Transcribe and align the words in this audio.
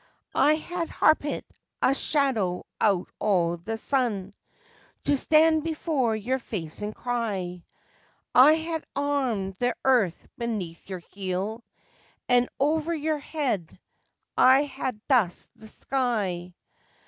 "I 0.33 0.55
ha' 0.55 0.89
harpit 0.89 1.45
a 1.79 1.93
shadow 1.93 2.65
out 2.81 3.11
o' 3.21 3.57
the 3.57 3.77
sun 3.77 4.33
To 5.03 5.15
stand 5.15 5.63
before 5.63 6.15
your 6.15 6.39
face 6.39 6.81
and 6.81 6.95
cry; 6.95 7.63
I 8.33 8.55
ha' 8.55 8.81
armed 8.95 9.57
the 9.59 9.75
earth 9.85 10.27
beneath 10.39 10.89
your 10.89 11.03
heel, 11.13 11.63
And 12.27 12.49
over 12.59 12.95
your 12.95 13.19
head 13.19 13.77
I 14.35 14.63
ha' 14.65 14.89
dusked 15.07 15.53
the 15.59 15.67
sky! 15.67 16.55